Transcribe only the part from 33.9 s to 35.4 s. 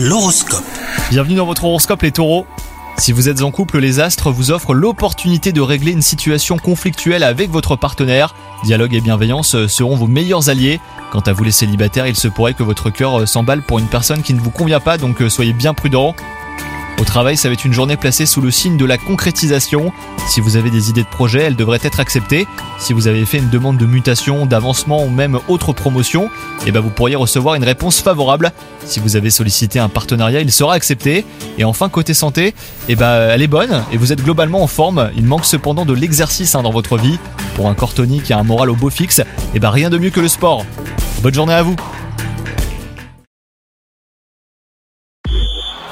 et vous êtes globalement en forme. Il